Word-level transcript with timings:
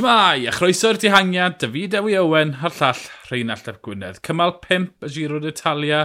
Shmai, 0.00 0.48
a 0.48 0.52
chroeso'r 0.56 0.96
dihangiad, 0.96 1.58
David 1.60 1.92
Ewi 1.98 2.14
Owen, 2.16 2.54
a'r 2.64 2.72
llall 2.72 3.02
Rheinald 3.28 3.66
Ap 3.68 3.82
Gwynedd. 3.84 4.22
Cymal 4.24 4.54
5 4.64 5.04
y 5.04 5.10
Giro 5.12 5.40
d'Italia, 5.44 5.98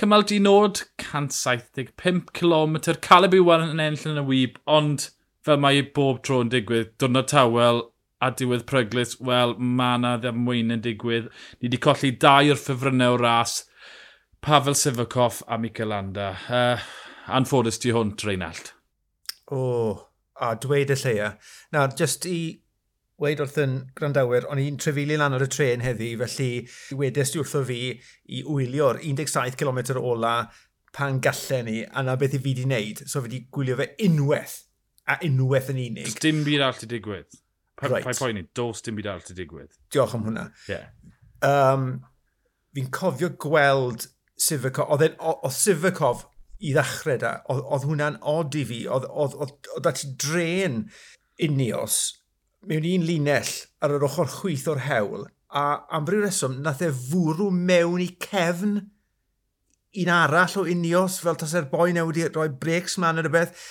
cymal 0.00 0.24
di 0.24 0.38
nod, 0.40 0.80
175 1.02 2.32
km, 2.32 2.78
Caleb 3.04 3.36
Iwan 3.36 3.66
yn 3.66 3.84
enll 3.84 4.08
yn 4.08 4.22
y 4.22 4.24
wyb, 4.30 4.56
ond 4.64 5.10
fel 5.44 5.60
mae 5.60 5.84
bob 5.84 6.24
tro 6.24 6.40
yn 6.46 6.54
digwydd, 6.54 6.96
diwrnod 6.96 7.28
tawel 7.34 7.84
a 8.24 8.32
diwedd 8.32 8.64
pryglis, 8.72 9.18
wel, 9.20 9.52
mae 9.60 10.00
yna 10.00 10.16
ddemwyn 10.24 10.72
yn 10.78 10.88
digwydd. 10.88 11.28
Ni 11.60 11.68
wedi 11.68 11.84
colli 11.90 12.16
dau 12.16 12.56
o'r 12.56 12.64
ffefrynnau 12.64 13.20
o 13.20 13.22
ras, 13.26 13.58
Pavel 14.40 14.80
Sivakov 14.80 15.42
a 15.44 15.60
Mikel 15.60 15.92
Landa. 15.92 16.32
Uh, 16.48 16.88
anffodus 17.28 17.84
ti 17.84 17.92
hwnt, 17.92 18.24
Reinald. 18.24 18.72
O, 19.50 19.60
oh, 19.60 20.06
a 20.40 20.56
dweud 20.56 20.96
y 20.96 21.02
lleia. 21.04 21.34
Na, 21.76 21.90
just 21.92 22.24
i 22.24 22.38
weid 23.22 23.40
wrth 23.40 23.56
yn 23.62 23.76
grandawyr, 23.96 24.46
o'n 24.50 24.60
i'n 24.60 24.76
trefili 24.80 25.16
lan 25.16 25.36
ar 25.36 25.44
y 25.46 25.48
tren 25.48 25.84
heddi, 25.84 26.12
felly 26.20 26.50
wedys 27.00 27.32
di 27.32 27.40
wrtho 27.40 27.62
fi 27.68 27.78
i 27.96 28.42
wylio'r 28.44 29.00
17 29.04 29.56
km 29.60 29.80
ola 30.02 30.34
pan 30.96 31.20
gallen 31.24 31.68
ni, 31.68 31.78
a 31.84 32.04
na 32.04 32.16
beth 32.20 32.36
i 32.36 32.40
fi 32.40 32.52
wedi 32.52 32.66
wneud, 32.68 33.02
so 33.08 33.22
fi 33.22 33.30
wedi 33.30 33.42
gwylio 33.52 33.78
fe 33.80 33.88
unwaith, 34.06 34.58
a 35.08 35.18
unwaith 35.28 35.72
yn 35.72 35.80
unig. 35.86 36.12
Dim 36.24 36.44
byd 36.46 36.64
all 36.66 36.76
ti 36.76 36.88
digwydd. 36.90 37.40
Pa, 37.76 37.88
right. 37.92 38.04
Pa'i 38.04 38.16
poeni, 38.16 38.44
dos 38.56 38.84
dim 38.84 38.96
byd 39.00 39.08
all 39.12 39.24
ti 39.24 39.36
digwydd. 39.36 39.72
Diolch 39.92 40.16
am 40.16 40.28
hwnna. 40.28 40.46
Yeah. 40.68 40.92
Um, 41.44 41.88
Fi'n 42.76 42.92
cofio 42.92 43.30
gweld 43.40 44.10
Sivakov, 44.36 44.92
oedd 44.92 45.54
Sivakov 45.56 46.26
i 46.60 46.74
ddechrau 46.76 47.16
da, 47.20 47.32
oedd 47.52 47.86
hwnna'n 47.88 48.20
od 48.28 48.56
i 48.60 48.64
fi, 48.68 48.82
oedd 48.92 49.54
dati 49.84 50.12
dren 50.20 50.82
unios 51.40 52.00
mewn 52.66 52.90
un 52.96 53.06
linell 53.08 53.54
ar 53.84 53.96
yr 53.96 54.06
ochr 54.08 54.30
chwyth 54.40 54.66
o'r 54.72 54.82
hewl, 54.88 55.24
a 55.56 55.64
am 55.96 56.06
ryw 56.10 56.24
reswm, 56.24 56.60
nath 56.64 56.84
e 56.84 56.90
fwrw 56.90 57.48
mewn 57.54 58.02
i 58.04 58.10
cefn 58.22 58.78
un 59.96 60.12
arall 60.12 60.58
o 60.60 60.66
unios, 60.68 61.20
fel 61.24 61.38
tas 61.40 61.54
e'r 61.56 61.70
boi 61.70 61.92
newid 61.96 62.20
i 62.20 62.28
roi 62.28 62.50
breaks 62.62 62.98
man 63.00 63.22
yn 63.22 63.30
y 63.30 63.32
beth. 63.32 63.66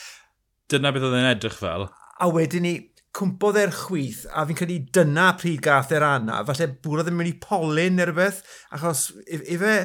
Dyna 0.72 0.92
beth 0.96 1.06
oedd 1.06 1.20
e'n 1.20 1.32
edrych 1.36 1.60
fel. 1.60 1.90
A 2.18 2.30
wedyn 2.32 2.66
ni, 2.66 2.76
cwmpodd 3.16 3.60
e'r 3.62 3.74
chwyth, 3.76 4.26
a 4.34 4.44
fi'n 4.48 4.58
credu 4.60 4.80
dyna 4.96 5.30
pryd 5.40 5.62
gath 5.64 5.94
e'r 5.96 6.04
anna. 6.08 6.42
Falle 6.48 6.68
bwrodd 6.84 7.12
e'n 7.12 7.18
mynd 7.20 7.32
i 7.32 7.36
polyn 7.44 8.00
neu 8.00 8.10
rhywbeth, 8.10 8.42
achos 8.76 9.08
ife 9.28 9.76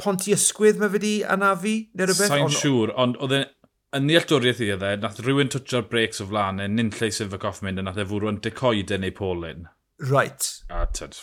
ponti 0.00 0.32
ysgwydd 0.36 0.80
mae 0.80 0.92
fe 0.94 1.02
di 1.02 1.14
anafu 1.36 1.74
neu 1.98 2.08
rhywbeth? 2.08 2.32
Sa'n 2.32 2.54
siŵr, 2.60 2.94
ond 3.02 3.18
oedd 3.24 3.36
e'n 3.40 3.48
yn 3.96 4.08
ddealltwriaeth 4.08 4.60
i 4.64 4.68
ddau, 4.74 5.00
nath 5.00 5.20
rhywun 5.24 5.50
twtio'r 5.52 5.88
breaks 5.88 6.20
o 6.20 6.28
flaen, 6.28 6.60
nyn 6.60 6.92
lle 6.98 7.10
sef 7.14 7.34
y 7.34 7.40
coff 7.40 7.62
mynd, 7.64 7.80
a 7.80 7.86
nath 7.86 8.00
e 8.02 8.06
fwrw'n 8.08 8.40
decoide 8.44 9.00
neu 9.00 9.14
polyn. 9.16 9.66
Right. 10.10 10.50
A 10.68 10.84
tyd, 10.92 11.16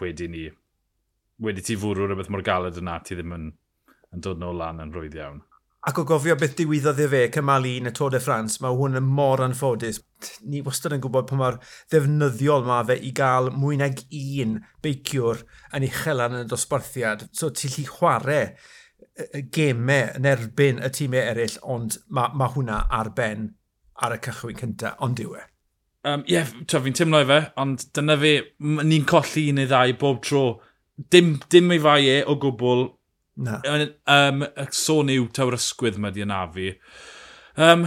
wedi 0.00 0.30
ni, 0.30 0.46
wedi 1.42 1.66
ti 1.66 1.78
fwrw 1.80 2.06
rhywbeth 2.06 2.30
mor 2.32 2.46
galed 2.46 2.78
yna, 2.80 3.00
ti 3.04 3.18
ddim 3.18 3.34
yn, 3.36 3.52
yn 4.14 4.26
dod 4.26 4.42
nôl 4.42 4.60
lan 4.62 4.82
yn 4.84 4.94
rwydd 4.94 5.18
iawn. 5.18 5.42
Ac 5.88 5.96
o 5.96 6.02
gofio 6.04 6.34
beth 6.36 6.58
diwyddodd 6.58 6.98
i 7.00 7.06
fe, 7.08 7.20
cymal 7.32 7.64
un 7.64 7.88
y 7.88 7.92
Tôr 7.96 8.12
de 8.12 8.18
France, 8.20 8.60
mae 8.60 8.74
hwn 8.76 9.00
yn 9.00 9.06
mor 9.16 9.40
anffodus. 9.40 10.02
Ni 10.44 10.60
wastad 10.60 10.92
yn 10.92 11.00
gwybod 11.00 11.30
pa 11.30 11.38
mor 11.40 11.56
ddefnyddiol 11.88 12.66
mae 12.66 12.84
fe 12.90 12.98
i 13.08 13.14
gael 13.16 13.48
mwy 13.56 13.78
nag 13.80 14.02
un 14.18 14.58
beiciwr 14.84 15.40
yn 15.78 15.86
uchel 15.88 16.20
yn 16.26 16.42
y 16.42 16.44
dosbarthiad. 16.50 17.30
So 17.32 17.48
ti'n 17.48 17.72
lli 17.72 17.86
chwarae 17.88 18.42
gemau 19.54 20.10
yn 20.16 20.28
erbyn 20.28 20.82
y 20.82 20.90
tîmau 20.94 21.22
eraill, 21.32 21.56
ond 21.62 21.98
mae 22.08 22.34
ma 22.38 22.50
hwnna 22.54 22.84
ar 23.00 23.12
ben 23.16 23.50
ar 24.00 24.16
y 24.16 24.20
cychwyn 24.24 24.58
cyntaf, 24.60 25.00
ond 25.04 25.18
diwe. 25.20 25.42
Um, 26.08 26.22
Ie, 26.24 26.38
yeah, 26.38 26.48
fi'n 26.72 26.96
teimlo 26.96 27.20
i 27.20 27.28
fe, 27.28 27.40
ond 27.60 27.84
dyna 27.96 28.16
fe, 28.20 28.34
ni'n 28.80 29.04
colli 29.08 29.50
un 29.50 29.60
neu 29.60 29.68
ddau 29.68 29.92
bob 30.00 30.22
tro. 30.24 30.44
Dim, 31.12 31.34
dim 31.52 31.72
ei 31.74 31.82
fai 31.82 32.00
e 32.08 32.16
o 32.24 32.36
gwbl. 32.40 32.86
Na. 33.40 33.60
Um, 34.10 34.44
sôn 34.76 35.12
yw 35.12 35.28
tawr 35.36 35.56
ysgwydd 35.56 36.00
mae 36.00 36.12
di 36.16 36.24
anafu. 36.24 36.74
Um, 37.60 37.86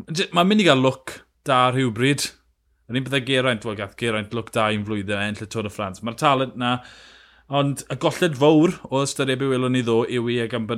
Mae'n 0.00 0.48
mynd 0.48 0.62
i 0.62 0.64
gael 0.64 0.80
look 0.80 1.18
da 1.44 1.66
rhywbryd. 1.74 2.24
Yn 2.90 2.98
un 2.98 3.04
byddai 3.06 3.20
Geraint, 3.26 3.66
wel 3.66 3.76
gath 3.78 3.98
Geraint 4.00 4.32
look 4.34 4.48
da 4.54 4.70
i'n 4.72 4.86
flwyddyn 4.86 5.20
enll 5.26 5.44
y 5.44 5.48
Tôr 5.50 5.68
y 5.68 5.72
Ffrans. 5.72 6.00
Mae'r 6.06 6.16
talent 6.18 6.56
na, 6.58 6.78
Ond 7.50 7.82
y 7.90 7.96
golled 7.98 8.36
fawr 8.38 8.76
o 8.90 9.02
ystyried 9.02 9.40
be 9.40 9.48
welwn 9.50 9.74
ni 9.74 9.82
ddo 9.82 10.04
yw 10.06 10.28
i 10.30 10.38
ag 10.44 10.54
am 10.54 10.68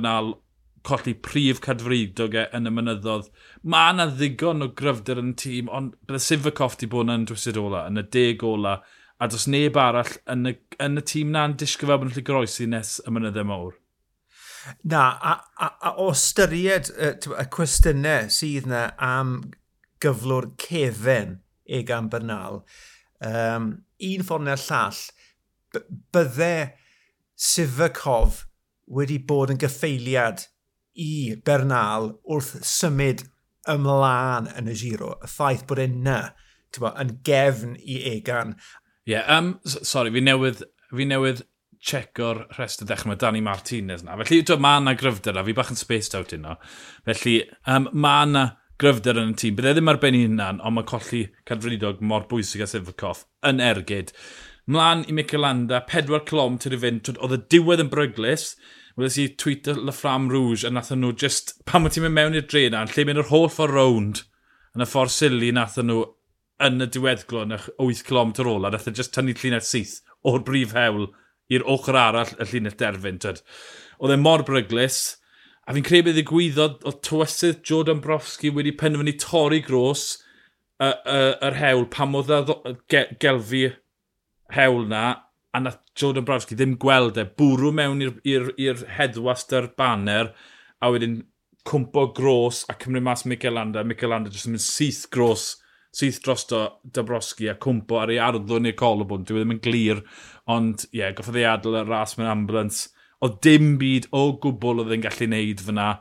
colli 0.83 1.13
prif 1.13 1.61
cadfridog 1.63 2.35
e 2.35 2.47
yn 2.57 2.67
y 2.67 2.71
mynyddodd. 2.73 3.29
Mae 3.63 3.93
yna 3.93 4.07
ddigon 4.11 4.65
o 4.65 4.69
gryfder 4.79 5.21
yn 5.21 5.31
y 5.31 5.37
tîm, 5.39 5.69
ond 5.71 5.95
bydde 6.07 6.19
Sifakov 6.25 6.75
di 6.79 6.89
bod 6.91 7.11
yn 7.13 7.23
dwysid 7.29 7.59
ola, 7.59 7.85
yn 7.89 8.01
y 8.01 8.03
deg 8.15 8.43
ola, 8.47 8.75
a 9.21 9.29
dos 9.31 9.47
neb 9.47 9.79
arall 9.79 10.11
yn 10.33 10.49
y, 10.51 10.55
yn 10.83 10.99
y 10.99 11.05
tîm 11.13 11.31
na'n 11.35 11.55
disgyfa 11.59 11.97
bod 11.99 12.11
yn 12.11 12.17
lle 12.17 12.25
groesi 12.27 12.67
nes 12.69 12.97
y 13.03 13.15
mynyddau 13.15 13.47
mawr. 13.47 13.77
Na, 14.83 15.05
a, 15.19 15.37
a, 15.59 15.71
a 15.89 15.95
o 16.03 16.09
styried 16.15 16.91
y, 16.95 17.13
y 17.31 17.47
cwestiynau 17.55 18.29
sydd 18.31 18.67
yna 18.67 18.85
am 19.03 19.37
gyflwr 20.03 20.51
cefen 20.59 21.37
Egan 21.63 22.09
Bernal, 22.11 22.63
um, 23.23 23.71
un 24.03 24.27
ffordd 24.27 24.49
neu'r 24.49 24.63
llall, 24.67 25.03
bydde 26.13 26.73
Sifakov 27.33 28.43
wedi 28.93 29.17
bod 29.27 29.53
yn 29.53 29.61
gyffeiliad 29.61 30.45
i 30.99 31.35
Bernal 31.45 32.11
wrth 32.29 32.59
symud 32.67 33.23
ymlaen 33.71 34.49
yn 34.53 34.69
y 34.69 34.75
giro, 34.77 35.15
y 35.23 35.29
ffaith 35.31 35.63
bod 35.69 35.81
e'n 35.81 36.01
na, 36.05 36.17
bo, 36.77 36.91
yn 36.99 37.17
gefn 37.25 37.77
i 37.79 38.01
egan. 38.11 38.57
Ie, 39.07 39.15
yeah, 39.15 39.27
um, 39.37 39.55
sorry, 39.63 40.11
fi 40.13 40.23
newydd, 40.23 40.63
fi 40.93 41.07
newydd 41.09 41.43
checo'r 41.83 42.45
rhestr 42.55 42.87
ddechrau 42.87 43.11
mae 43.11 43.19
Dani 43.19 43.41
Martinez 43.43 44.03
na. 44.05 44.15
Felly, 44.21 44.43
dwi, 44.47 44.59
mae 44.63 44.79
yna 44.81 44.93
gryfder 44.99 45.39
a 45.39 45.43
fi 45.47 45.55
bach 45.57 45.71
yn 45.73 45.79
spaced 45.79 46.15
out 46.19 46.35
yno. 46.35 46.55
Felly, 47.07 47.39
um, 47.67 47.89
mae 47.91 48.27
yna 48.29 48.45
gryfder 48.81 49.19
yn 49.19 49.33
y 49.33 49.37
tîm. 49.39 49.57
Bydde 49.57 49.75
ddim 49.77 49.91
arbennig 49.91 50.27
hunan, 50.27 50.61
ond 50.63 50.77
mae 50.77 50.87
colli 50.87 51.25
cadfridog 51.49 52.01
mor 52.03 52.27
bwysig 52.31 52.63
a 52.63 52.69
Sivakov 52.69 53.25
yn 53.49 53.61
ergyd. 53.63 54.13
Mlaen 54.65 55.03
i 55.09 55.13
Mikel 55.13 55.41
Landa, 55.43 55.81
4 55.89 56.23
clom 56.27 56.55
tyd 56.61 56.77
i 56.77 56.79
fynd. 56.79 57.09
Oedd 57.17 57.35
y 57.35 57.39
diwedd 57.51 57.83
yn 57.83 57.91
bryglis. 57.91 58.53
Wyddes 58.95 59.17
i 59.19 59.25
tweet 59.41 59.67
y 59.67 59.75
Ffram 59.91 60.29
Rouge 60.31 60.67
a 60.67 60.71
nath 60.71 60.93
nhw 60.93 61.11
just... 61.19 61.57
Pan 61.67 61.83
wyt 61.83 61.97
ti'n 61.97 62.05
mynd 62.05 62.15
mewn 62.15 62.37
i'r 62.37 62.45
dre 62.47 62.67
na, 62.71 62.83
lle 62.87 63.05
mynd 63.09 63.23
yr 63.23 63.31
holl 63.31 63.49
ffordd 63.51 63.73
rownd 63.73 64.21
yn 64.77 64.85
y 64.85 64.87
ffordd 64.87 65.11
sili 65.11 65.49
nath 65.55 65.79
nhw 65.81 66.05
yn 66.63 66.85
y 66.85 66.87
diweddglo 66.93 67.43
yn 67.47 67.57
y 67.57 67.59
8 67.59 68.05
clom 68.07 68.31
tyd 68.37 68.51
ola. 68.53 68.71
Nath 68.71 68.87
e 68.87 68.95
just 68.95 69.15
tynnu 69.17 69.35
llunau 69.35 69.65
syth 69.65 69.97
o'r 70.29 70.45
brif 70.47 70.77
hewl 70.77 71.09
i'r 71.51 71.67
ochr 71.75 71.99
arall 71.99 72.31
y 72.37 72.47
llunau 72.53 72.79
derfyn. 72.79 73.19
Tyd. 73.25 73.43
Oedd 73.99 74.15
e 74.15 74.21
mor 74.21 74.45
bryglis. 74.47 75.03
A 75.67 75.75
fi'n 75.75 75.83
credu 75.87 76.11
bydd 76.11 76.21
ddigwyddodd 76.21 76.87
o 76.87 76.95
tywysydd 77.03 77.63
Jordan 77.67 77.99
Brofsky 78.03 78.51
wedi 78.53 78.75
penderfynu 78.79 79.17
torri 79.19 79.59
gros 79.63 80.21
yr 80.83 80.91
uh, 80.91 80.97
uh, 81.07 81.35
er 81.47 81.55
hewl 81.59 81.85
pam 81.91 82.15
oedd 82.19 82.31
e 82.35 83.03
gelfi 83.23 83.69
hewl 84.55 84.87
na, 84.89 85.05
a 85.53 85.61
nath 85.61 85.81
Jordan 85.97 86.25
Brawski 86.25 86.57
ddim 86.57 86.77
gweld 86.81 87.19
e, 87.21 87.27
bwrw 87.37 87.73
mewn 87.77 88.01
i'r 88.03 88.85
heddwast 88.97 89.53
ar 89.57 89.69
banner, 89.77 90.31
a 90.81 90.89
wedyn 90.93 91.21
cwmpo 91.67 92.07
gros 92.15 92.63
a 92.69 92.75
cymryd 92.79 93.05
mas 93.05 93.25
Mikel 93.29 93.55
Landa. 93.55 93.83
Mikel 93.87 94.11
Landa 94.11 94.31
jyst 94.33 94.49
yn 94.49 94.57
mynd 94.57 94.65
syth 94.65 95.05
gros, 95.13 95.45
syth 95.95 96.19
drosto 96.25 96.63
Dabrowski 96.83 97.47
a 97.51 97.55
cwmpo 97.61 98.01
ar 98.01 98.11
ei 98.11 98.19
arddwn 98.23 98.67
i'r 98.69 98.77
colobwn. 98.79 99.23
Dwi 99.27 99.41
ddim 99.41 99.55
yn 99.55 99.61
glir, 99.63 100.01
ond 100.49 100.87
ie, 100.89 100.99
yeah, 101.01 101.13
goffodd 101.15 101.39
ei 101.39 101.47
adl 101.49 101.79
y 101.79 101.85
ras 101.87 102.17
mewn 102.17 102.31
ambulance. 102.31 102.89
O 103.23 103.29
dim 103.45 103.77
byd 103.79 104.09
o 104.11 104.25
gwbl 104.43 104.83
oedd 104.83 104.97
e'n 104.97 105.05
gallu 105.05 105.29
neud 105.31 105.63
fyna. 105.63 105.91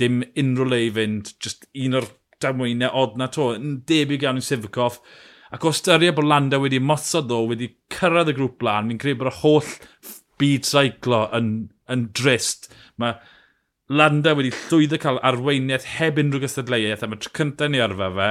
Dim 0.00 0.22
unrhyw 0.40 0.70
le 0.70 0.84
i 0.86 0.92
fynd, 0.96 1.34
just 1.44 1.68
un 1.76 1.98
o'r 1.98 2.08
damwynau 2.40 2.94
od 3.02 3.18
na 3.20 3.28
to. 3.34 3.50
Yn 3.58 3.82
debyg 3.88 4.24
iawn 4.24 4.40
i 4.40 4.44
Sivakov. 4.44 5.02
Ac 5.50 5.64
o 5.66 5.72
styried 5.74 6.14
bod 6.14 6.28
Landa 6.30 6.60
wedi 6.62 6.78
mosod 6.78 7.26
ddo, 7.26 7.40
wedi 7.50 7.72
cyrraedd 7.90 8.30
y 8.30 8.36
grŵp 8.36 8.60
blaen, 8.62 8.86
mi'n 8.86 9.00
credu 9.02 9.18
bod 9.22 9.32
y 9.32 9.36
holl 9.40 9.70
byd 10.40 10.68
saiclo 10.68 11.24
yn, 11.36 11.50
yn 11.90 12.04
drist. 12.16 12.70
Mae 13.02 13.16
Landa 13.90 14.36
wedi 14.38 14.52
llwyddo 14.54 15.00
cael 15.02 15.18
arweiniaeth 15.26 15.88
heb 15.96 16.20
unrhyw 16.22 16.44
gystadleuaeth, 16.44 17.02
a 17.02 17.10
mae 17.10 17.18
tro 17.24 17.34
cyntaf 17.40 17.72
ni 17.72 17.82
arfa 17.82 18.12
fe, 18.14 18.30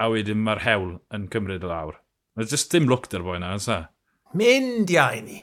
a 0.00 0.08
wedyn 0.10 0.40
mae'r 0.46 0.64
hewl 0.64 0.94
yn 1.14 1.28
cymryd 1.34 1.66
y 1.66 1.70
lawr. 1.70 2.00
Mae'n 2.34 2.48
jyst 2.50 2.72
dim 2.72 2.88
lwc 2.88 3.10
dy'r 3.12 3.26
boi 3.26 3.36
na, 3.42 3.52
yna. 3.58 3.76
E? 3.76 4.38
Mynd 4.40 4.90
iau 4.94 5.20
ni. 5.26 5.42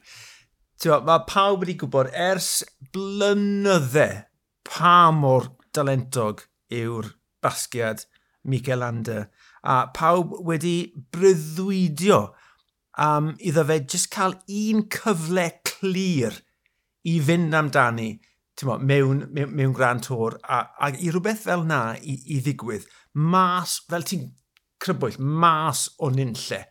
Mae 0.82 1.22
pawb 1.30 1.62
wedi 1.62 1.78
gwybod 1.84 2.10
ers 2.18 2.50
blynydde 2.96 4.08
pa 4.66 5.12
mor 5.14 5.52
dalentog 5.78 6.48
yw'r 6.74 7.14
basgiad 7.46 8.08
Mikel 8.44 8.82
Lander 8.82 9.28
a 9.62 9.76
pawb 9.94 10.34
wedi 10.48 10.76
bryddwydio 11.14 12.22
am 13.02 13.32
iddo 13.40 13.66
fe 13.70 13.80
jyst 13.94 14.12
cael 14.14 14.36
un 14.62 14.88
cyfle 14.96 15.48
clir 15.68 16.42
i 17.08 17.20
fynd 17.28 17.56
amdani 17.58 18.12
mo, 18.68 18.76
mewn, 18.78 19.24
mewn, 19.34 19.56
mewn 19.58 19.72
gran 19.74 20.02
tor 20.06 20.36
a, 20.44 20.60
a 20.78 20.92
i 20.94 21.10
rhywbeth 21.10 21.48
fel 21.48 21.64
na 21.66 21.96
i, 21.98 22.18
i 22.36 22.42
ddigwydd 22.46 22.86
mas, 23.14 23.80
fel 23.90 24.06
ti'n 24.06 24.28
crybwyll, 24.82 25.18
mas 25.18 25.88
o 25.98 26.12
nynlle 26.14 26.62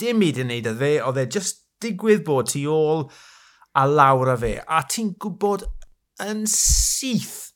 dim 0.00 0.24
i 0.24 0.32
yn 0.42 0.50
neud 0.50 0.68
â 0.68 0.74
fe, 0.78 0.92
oedd 1.04 1.20
e 1.22 1.28
just 1.36 1.62
digwydd 1.82 2.24
bod 2.26 2.50
tu 2.52 2.64
ôl 2.70 3.06
a 3.78 3.86
lawr 3.88 4.34
a 4.34 4.36
fe 4.40 4.52
a 4.60 4.82
ti'n 4.88 5.14
gwybod 5.20 5.64
yn 6.26 6.44
syth 6.50 7.52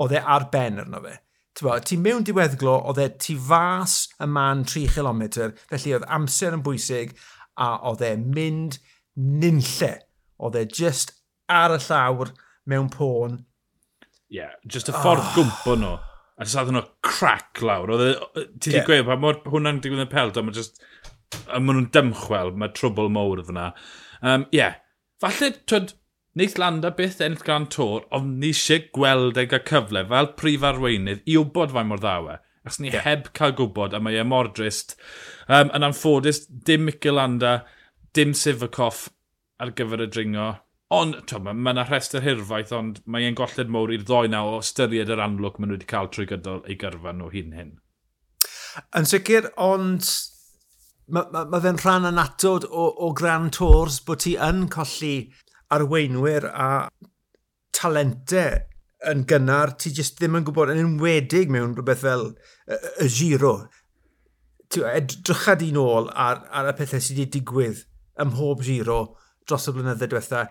oedd 0.00 0.14
e 0.16 0.22
ar 0.22 0.48
ben 0.52 0.80
arno 0.82 1.02
fe 1.04 1.16
ti 1.84 1.98
mewn 2.00 2.24
diweddglo, 2.26 2.76
oedd 2.90 3.00
e 3.02 3.08
tu 3.20 3.36
fas 3.40 4.02
y 4.20 4.28
man 4.30 4.64
3 4.68 4.86
km, 4.94 5.22
felly 5.70 5.94
oedd 5.96 6.06
amser 6.08 6.56
yn 6.56 6.64
bwysig, 6.66 7.14
a 7.60 7.72
oedd 7.90 8.04
e 8.06 8.14
mynd 8.20 8.78
nynlle. 9.16 9.92
Oedd 10.40 10.58
e 10.60 10.64
just 10.66 11.14
ar 11.50 11.74
y 11.74 11.80
llawr 11.84 12.32
mewn 12.70 12.90
pôn. 12.92 13.40
Ie, 14.30 14.40
yeah, 14.40 14.54
just 14.64 14.88
y 14.88 14.94
ffordd 14.94 15.24
oh. 15.24 15.32
gwmpo 15.36 15.76
nhw. 15.80 15.96
A 16.40 16.46
just 16.46 16.56
adden 16.60 16.78
nhw 16.78 16.86
crac 17.04 17.60
lawr. 17.66 17.94
Oedd 17.96 18.06
e, 18.06 18.12
ti 18.62 18.72
yeah. 18.72 18.80
di 18.80 18.84
gweud, 18.86 19.06
pa 19.08 19.18
mor 19.20 19.40
hwnna'n 19.50 19.82
digwydd 19.82 20.04
yn 20.04 20.08
y 20.08 20.12
peld, 20.12 20.38
ond 20.40 20.48
mae 20.48 20.56
just, 20.56 20.80
a 21.46 21.58
maen 21.58 21.80
nhw'n 21.80 21.90
dymchwel, 21.96 22.54
mae 22.56 22.72
trwbl 22.76 23.10
mowr 23.12 23.42
fyna. 23.48 23.70
Ie, 24.20 24.34
um, 24.34 24.46
yeah. 24.56 24.78
falle, 25.20 25.52
twyd, 25.68 25.94
Neith 26.38 26.58
Landa 26.58 26.92
byth 26.94 27.18
ennill 27.24 27.42
Grand 27.42 27.70
Tour, 27.74 28.04
ond 28.14 28.38
ni 28.38 28.52
eisiau 28.54 28.84
gweld 28.94 29.38
ei 29.40 29.48
gael 29.50 29.64
cyfle 29.66 30.04
fel 30.12 30.28
prif 30.38 30.62
arweinydd 30.68 31.24
i 31.26 31.34
wybod 31.40 31.74
fain 31.74 31.90
mor 31.90 32.02
ddawe. 32.02 32.36
Ac 32.68 32.78
ni 32.78 32.92
yeah. 32.92 33.02
heb 33.02 33.32
cael 33.34 33.56
gwybod, 33.58 33.96
a 33.96 34.00
mae 34.04 34.20
e 34.20 34.24
mor 34.24 34.50
drist. 34.54 34.94
Um, 35.48 35.72
yn 35.74 35.86
anffodus, 35.88 36.44
dim 36.46 36.86
Mikel 36.86 37.18
Landa, 37.18 37.54
dim 38.14 38.34
Sifakoff 38.36 39.08
ar 39.58 39.74
gyfer 39.74 40.04
y 40.04 40.08
dringo. 40.12 40.52
Ond, 40.94 41.18
to, 41.30 41.40
mae 41.42 41.74
yna 41.74 41.86
rhestr 41.88 42.22
hirfaith, 42.22 42.70
ond 42.74 43.02
mae 43.10 43.26
e'n 43.26 43.38
golled 43.38 43.70
mowr 43.72 43.94
i'r 43.94 44.06
ddoi 44.06 44.30
naw 44.30 44.56
o 44.56 44.62
styried 44.66 45.10
yr 45.10 45.22
anlwg 45.26 45.58
maen 45.58 45.72
nhw 45.72 45.80
wedi 45.80 45.90
cael 45.90 46.10
trwy 46.14 46.28
gydol 46.30 46.62
ei 46.66 46.78
gyrfa 46.78 47.14
nhw 47.16 47.30
hyn 47.34 47.54
hyn. 47.58 47.76
Yn 48.98 49.06
sicr, 49.10 49.50
ond 49.58 50.06
mae 51.10 51.26
ma, 51.34 51.44
ma 51.50 51.60
fe'n 51.62 51.78
rhan 51.82 52.06
anatod 52.10 52.66
o, 52.70 52.86
o 53.06 53.10
Grand 53.18 53.54
Tours 53.56 53.98
bod 54.06 54.22
ti 54.22 54.36
yn 54.38 54.68
colli 54.70 55.14
arweinwyr 55.74 56.48
a 56.50 56.70
talentau 57.76 58.58
yn 59.10 59.24
gynnar, 59.28 59.74
ti 59.80 59.92
jyst 59.96 60.18
ddim 60.18 60.36
yn 60.40 60.46
gwybod 60.46 60.72
yn 60.74 60.82
enwedig 60.82 61.52
mewn 61.52 61.72
rhywbeth 61.76 62.02
fel 62.04 62.26
y, 62.30 62.76
y 63.04 63.08
giro. 63.14 63.54
Edrycha 64.70 65.56
di 65.58 65.70
nôl 65.74 66.10
ar, 66.12 66.44
ar 66.52 66.68
y 66.70 66.74
pethau 66.78 67.02
sydd 67.02 67.22
wedi 67.22 67.40
digwydd 67.40 67.84
ym 68.20 68.34
mhob 68.34 68.60
giro 68.66 69.00
dros 69.48 69.70
y 69.70 69.74
blynyddoedd 69.74 70.12
diwetha. 70.12 70.44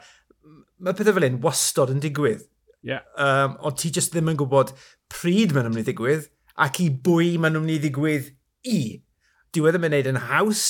Mae 0.82 0.98
pethau 0.98 1.16
fel 1.16 1.28
hyn 1.28 1.42
wastod 1.44 1.94
yn 1.94 2.02
digwydd. 2.04 2.42
Yeah. 2.82 3.04
Um, 3.20 3.58
ond 3.68 3.78
ti 3.80 3.92
jyst 3.94 4.16
ddim 4.16 4.32
yn 4.32 4.40
gwybod 4.40 4.74
pryd 5.12 5.54
maen 5.54 5.68
nhw'n 5.68 5.76
mynd 5.76 5.86
i 5.86 5.92
ddigwydd 5.92 6.30
ac 6.66 6.80
i 6.84 6.90
bwy 6.90 7.36
maen 7.38 7.56
nhw'n 7.56 7.68
mynd 7.68 7.78
i 7.78 7.84
ddigwydd 7.86 8.32
i. 8.72 8.82
Diwedd 9.56 9.80
yn 9.80 9.86
mynd 9.86 10.12
yn 10.14 10.22
haws 10.30 10.64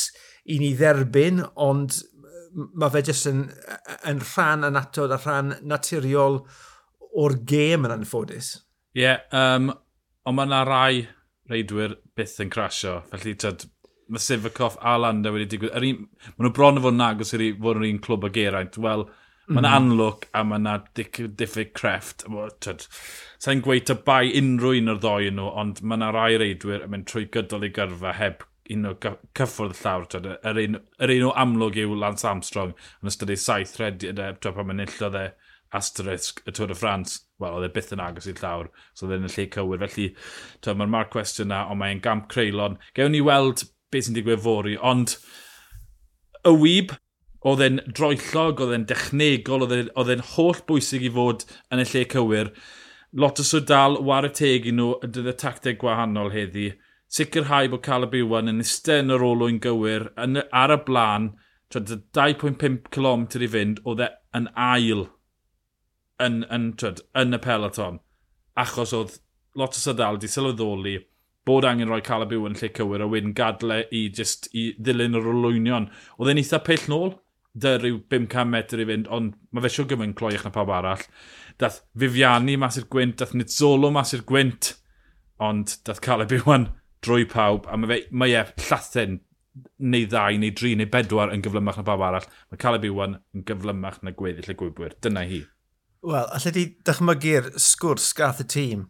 i 0.49 0.57
ni 0.61 0.73
dderbyn, 0.77 1.43
ond 1.59 1.99
mae 2.53 2.91
fe 2.93 3.03
jyst 3.09 3.29
yn, 3.29 3.45
yn 4.09 4.21
rhan 4.23 4.67
anatod 4.67 5.13
a 5.13 5.19
rhan 5.21 5.55
naturiol 5.67 6.41
o'r 7.19 7.37
gêm 7.49 7.87
yn 7.87 7.95
anffodus. 7.99 8.53
Ie, 8.97 9.03
yeah, 9.03 9.21
um, 9.35 9.69
ond 10.25 10.37
mae 10.37 10.49
yna 10.49 10.63
rai 10.67 11.07
reidwyr 11.49 11.95
byth 12.17 12.39
yn 12.43 12.51
crasio. 12.53 12.99
Felly, 13.11 13.35
tyd, 13.39 13.65
mae 14.09 14.21
Sivakov 14.23 14.77
a 14.81 14.97
Landa 15.01 15.33
wedi 15.33 15.47
digwydd. 15.53 15.73
Er 15.77 15.85
un, 15.87 16.05
maen 16.35 16.47
nhw 16.47 16.53
bron 16.57 16.79
o 16.81 16.85
fod 16.85 16.97
yn 16.97 17.05
agos 17.05 17.33
i 17.37 17.51
fod 17.57 17.81
yn 17.81 17.89
un 17.89 18.03
clwb 18.05 18.27
o 18.27 18.31
geraint. 18.33 18.77
Wel, 18.81 19.05
mae'n 19.49 19.63
yna 19.63 19.71
mm. 19.71 19.77
anlwg 19.79 20.27
a 20.33 20.43
mae 20.45 20.61
yna 20.61 20.75
diffyg 21.39 21.73
crefft. 21.77 22.25
Sa'n 23.41 23.63
gweud 23.65 23.93
y 23.93 23.97
bai 24.05 24.23
unrhyw 24.41 24.81
un 24.81 24.93
o'r 24.93 25.01
ddoi 25.01 25.33
nhw, 25.33 25.49
ond 25.63 25.81
mae 25.81 26.01
yna 26.01 26.11
rai 26.15 26.31
reidwyr 26.41 26.85
yn 26.85 26.93
mynd 26.93 27.09
trwy 27.09 27.25
gydol 27.33 27.65
i 27.65 27.73
gyrfa 27.73 28.13
heb 28.19 28.45
un 28.73 28.89
o 28.89 28.95
cyffwrdd 29.01 29.77
llawr. 29.81 30.07
Twyd, 30.11 30.31
yr, 30.37 30.61
un, 30.63 30.79
yr 31.05 31.13
un 31.15 31.27
o 31.29 31.33
amlwg 31.43 31.79
yw 31.83 31.95
Lance 31.99 32.27
Armstrong 32.29 32.75
yn 32.75 33.11
ystod 33.11 33.33
ei 33.33 33.39
saith 33.39 33.77
redi, 33.81 34.11
e, 34.13 34.31
pan 34.45 34.69
mae'n 34.69 34.85
illodd 34.85 35.17
e 35.19 35.25
asterisk 35.75 36.41
y 36.47 36.53
Tŵr 36.55 36.73
y 36.73 36.77
Ffrans. 36.77 37.19
Wel, 37.39 37.57
oedd 37.57 37.67
e 37.69 37.73
byth 37.73 37.93
yn 37.95 38.03
agos 38.03 38.27
i'r 38.29 38.39
llawr, 38.41 38.71
so 38.93 39.05
oedd 39.07 39.17
e'n 39.19 39.27
y 39.29 39.33
lle 39.33 39.45
cywir. 39.53 39.83
Felly, 39.85 40.07
mae'r 40.65 40.95
marc 40.95 41.13
cwestiwn 41.13 41.51
na, 41.53 41.65
ond 41.71 41.81
mae'n 41.81 42.01
gamp 42.05 42.27
creulon. 42.31 42.79
Gewn 42.97 43.13
ni 43.15 43.21
weld 43.25 43.63
beth 43.93 44.07
sy'n 44.07 44.17
digwydd 44.17 44.43
fori, 44.43 44.75
ond 44.85 45.15
y 46.47 46.53
wyb, 46.55 46.93
oedd 47.47 47.63
e'n 47.63 47.79
droellog, 47.95 48.61
oedd 48.63 48.75
e'n 48.75 48.89
dechnegol, 48.89 49.65
oedd 49.69 50.13
e'n 50.15 50.27
holl 50.33 50.61
bwysig 50.67 51.05
i 51.07 51.13
fod 51.15 51.45
yn 51.71 51.83
y 51.83 51.87
lle 51.87 52.05
cywir. 52.11 52.51
Lot 53.19 53.41
o 53.41 53.45
swydal, 53.45 53.97
war 54.05 54.27
y 54.27 54.33
teg 54.35 54.67
i 54.69 54.75
nhw, 54.75 54.91
y 55.05 55.09
dydd 55.09 55.31
y 55.31 55.35
tacteg 55.39 55.79
gwahanol 55.81 56.33
heddi 56.33 56.73
sicrhau 57.09 57.69
bod 57.71 57.83
Caleb 57.85 58.15
Iwan 58.19 58.51
yn 58.51 58.61
eistedd 58.63 59.05
yn 59.05 59.13
yr 59.15 59.25
olwyn 59.25 59.59
gywir 59.63 60.09
yn, 60.21 60.43
ar 60.53 60.73
y 60.75 60.79
blaen, 60.85 61.31
2.5 61.73 62.89
km 62.93 63.25
i 63.41 63.49
fynd, 63.49 63.81
oedd 63.85 64.03
e 64.05 64.09
yn 64.37 64.49
ail 64.57 65.07
yn, 66.21 66.43
yn, 66.49 66.71
twyd, 66.77 67.01
yn 67.17 67.37
y 67.37 67.39
peloton. 67.41 67.99
Achos 68.59 68.93
oedd 68.95 69.17
lot 69.57 69.77
o 69.77 69.81
sydal 69.81 70.17
wedi 70.17 70.29
sylweddoli 70.29 70.97
bod 71.49 71.65
angen 71.65 71.89
rhoi 71.89 72.01
Caleb 72.05 72.33
Iwan 72.35 72.57
lle 72.59 72.69
cywir 72.75 73.01
a 73.01 73.09
wedyn 73.09 73.33
gadle 73.37 73.83
i 73.95 74.05
just 74.13 74.49
i 74.53 74.69
ddilyn 74.77 75.17
yr 75.17 75.29
olwynion. 75.33 75.89
Oedd 76.17 76.33
e'n 76.33 76.41
eitha 76.41 76.61
pell 76.65 76.85
nôl, 76.91 77.15
dy 77.57 77.75
rhyw 77.79 78.01
500 78.13 78.51
metr 78.51 78.83
i 78.83 78.85
fynd, 78.89 79.09
ond 79.13 79.33
mae 79.49 79.65
fe 79.65 79.73
siw 79.73 79.87
gyfyn 79.89 80.13
cloiach 80.17 80.45
na 80.45 80.53
pawb 80.53 80.73
arall. 80.75 81.05
Dath 81.61 81.81
Fifiani 81.97 82.57
mas 82.61 82.77
i'r 82.77 82.85
gwynt, 82.93 83.17
dath 83.21 83.33
Nitzolo 83.37 83.89
mas 83.93 84.13
i'r 84.13 84.25
gwynt, 84.29 84.75
ond 85.41 85.79
dath 85.87 86.03
Caleb 86.05 86.35
Iwan 86.37 86.69
drwy 87.05 87.25
pawb, 87.29 87.67
a 87.69 87.77
mae, 87.79 87.89
fe, 87.91 87.99
mae 88.11 88.35
e 88.35 88.45
llathen 88.67 89.19
neu 89.79 90.07
ddau, 90.09 90.37
neu 90.39 90.53
dri, 90.55 90.75
neu 90.77 90.89
bedwar 90.91 91.33
yn 91.33 91.43
gyflymach 91.43 91.79
na 91.79 91.85
bawb 91.87 92.03
arall. 92.05 92.27
Mae 92.51 92.61
Caleb 92.61 92.87
Iwan 92.87 93.17
yn 93.35 93.45
gyflymach 93.47 94.01
na 94.03 94.13
gweddill 94.15 94.53
y 94.53 94.57
gwybwyr. 94.59 94.95
Dyna 95.03 95.25
hi. 95.29 95.43
Wel, 96.05 96.29
allai 96.35 96.55
di 96.55 96.65
dychmygu'r 96.87 97.51
sgwrs 97.59 98.13
gath 98.15 98.39
y 98.43 98.47
tîm 98.53 98.87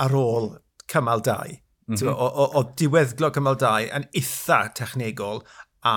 ar 0.00 0.16
ôl 0.16 0.54
cymal 0.92 1.24
2. 1.26 1.60
Mm 1.86 1.94
-hmm. 1.94 2.08
o, 2.10 2.26
o, 2.26 2.46
o 2.58 2.62
diweddglo 2.80 3.30
cymal 3.34 3.58
2 3.60 3.90
yn 3.94 4.08
eitha 4.20 4.60
technegol 4.74 5.44
a 5.86 5.96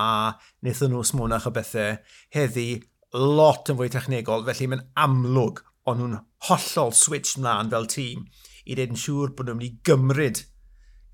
wnaethon 0.61 0.93
nhw 0.93 1.05
smonach 1.07 1.47
o 1.49 1.53
bethau 1.55 1.95
heddi 2.35 2.67
lot 3.15 3.71
yn 3.71 3.79
fwy 3.79 3.89
technegol, 3.89 4.45
felly 4.45 4.67
mae'n 4.69 4.85
amlwg 5.05 5.63
ond 5.89 6.03
nhw'n 6.03 6.19
hollol 6.49 6.93
switch 6.93 7.37
mlaen 7.39 7.71
fel 7.73 7.89
tîm 7.89 8.27
i 8.65 8.75
wneud 8.75 8.93
yn 8.93 9.01
siŵr 9.03 9.33
bod 9.33 9.49
nhw'n 9.49 9.61
mynd 9.61 9.69
i 9.69 9.79
gymryd 9.89 10.43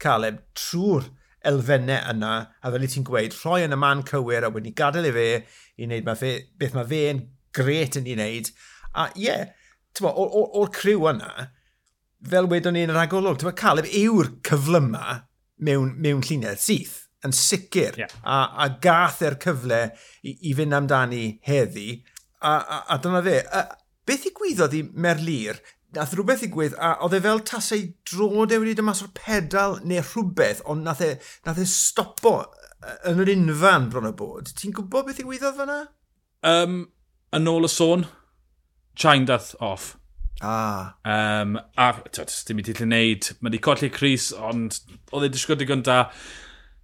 Caleb 0.01 0.41
trwy'r 0.57 1.09
elfennau 1.45 2.09
yna, 2.13 2.33
a 2.61 2.71
fel 2.73 2.85
i 2.85 2.89
ti'n 2.89 3.05
gweud, 3.05 3.35
rhoi 3.37 3.65
yn 3.65 3.75
y 3.75 3.79
man 3.79 4.03
cywir 4.07 4.47
a 4.47 4.51
wedi 4.53 4.73
gadael 4.77 5.09
i 5.11 5.13
fe 5.15 5.27
i 5.77 5.87
wneud 5.87 6.07
ma 6.07 6.15
fe, 6.17 6.33
beth 6.57 6.73
mae 6.77 6.89
fe'n 6.89 7.21
gret 7.55 7.99
yn 7.99 8.09
ei 8.09 8.17
wneud. 8.17 8.51
A 8.95 9.09
ie, 9.13 9.27
yeah, 9.27 9.45
o'r 10.01 10.71
criw 10.73 11.07
yna, 11.11 11.49
fel 12.25 12.49
wedon 12.51 12.75
ni'n 12.77 12.93
ragolwg, 12.95 13.39
ti'n 13.39 13.57
Caleb 13.59 13.89
yw'r 13.91 14.33
cyflyma 14.47 15.21
mewn, 15.61 15.93
mewn 16.01 16.23
llunedd 16.25 16.61
syth 16.61 17.03
yn 17.25 17.33
sicr 17.33 17.97
yeah. 17.97 18.11
a, 18.21 18.41
a 18.65 18.67
gath 18.81 19.21
e'r 19.25 19.37
cyfle 19.41 19.81
i, 20.21 20.35
i 20.49 20.53
fynd 20.57 20.75
amdani 20.77 21.39
heddi 21.45 22.03
a, 22.41 22.53
a, 22.53 22.79
a 22.93 22.99
dyna 23.01 23.21
fe. 23.25 23.39
A, 23.49 23.65
beth 24.05 24.27
i 24.29 24.33
gwyddodd 24.35 24.77
i 24.77 24.83
Merlir? 24.93 25.61
nath 25.95 26.13
rhywbeth 26.15 26.43
i 26.45 26.51
gwydd, 26.51 26.75
a 26.77 26.95
oedd 27.05 27.15
e 27.17 27.21
fel 27.23 27.41
tasau 27.47 27.81
drod 28.11 28.53
e 28.53 28.59
wedi 28.61 28.75
dymas 28.77 29.03
o'r 29.05 29.13
pedal 29.17 29.79
neu 29.87 30.03
rhywbeth, 30.03 30.63
ond 30.69 30.85
nath 30.85 31.03
e, 31.05 31.15
nath 31.47 31.61
e 31.61 31.67
stopo 31.69 32.37
yn 33.09 33.21
yr 33.23 33.31
unfan 33.33 33.89
bron 33.91 34.09
o 34.09 34.13
bod. 34.17 34.51
Ti'n 34.59 34.75
gwybod 34.75 35.09
beth 35.09 35.21
i 35.23 35.27
gwyddoedd 35.27 35.59
fyna? 35.59 35.79
Um, 36.45 36.81
yn 37.35 37.51
ôl 37.51 37.67
y 37.67 37.71
sôn, 37.71 38.07
Chain 38.95 39.25
dath 39.27 39.55
off. 39.59 39.97
Ah. 40.41 40.95
Um, 41.03 41.57
a, 41.75 41.89
tyd, 42.15 42.31
dim 42.47 42.61
i 42.61 42.63
ti 42.63 42.75
lle 42.77 42.85
wneud. 42.87 43.27
Mae 43.39 43.49
wedi 43.49 43.59
colli 43.63 43.89
Cris, 43.91 44.29
ond 44.35 44.77
oedd 45.11 45.27
e 45.27 45.31
disgwyl 45.33 45.59
digon 45.59 45.83
da. 45.83 46.05